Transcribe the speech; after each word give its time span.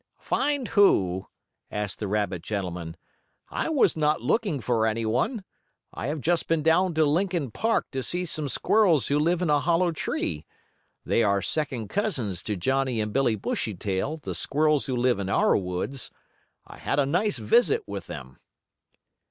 "Find 0.17 0.69
who?" 0.69 1.27
asked 1.69 1.99
the 1.99 2.07
rabbit 2.07 2.41
gentleman. 2.41 2.97
"I 3.51 3.69
was 3.69 3.95
not 3.95 4.19
looking 4.19 4.59
for 4.59 4.87
any 4.87 5.05
one. 5.05 5.43
I 5.93 6.07
have 6.07 6.21
just 6.21 6.47
been 6.47 6.63
down 6.63 6.95
to 6.95 7.05
Lincoln 7.05 7.51
Park 7.51 7.85
to 7.91 8.01
see 8.01 8.25
some 8.25 8.49
squirrels 8.49 9.09
who 9.09 9.19
live 9.19 9.43
in 9.43 9.51
a 9.51 9.59
hollow 9.59 9.91
tree. 9.91 10.43
They 11.05 11.21
are 11.21 11.43
second 11.43 11.89
cousins 11.89 12.41
to 12.45 12.55
Johnnie 12.55 12.99
and 12.99 13.13
Billie 13.13 13.35
Bushytail, 13.35 14.17
the 14.23 14.33
squirrels 14.33 14.87
who 14.87 14.95
live 14.95 15.19
in 15.19 15.29
our 15.29 15.55
woods. 15.55 16.09
I 16.65 16.79
had 16.79 16.97
a 16.99 17.05
nice 17.05 17.37
visit 17.37 17.83
with 17.85 18.07
them." 18.07 18.39